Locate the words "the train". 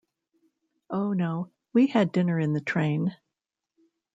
2.53-3.15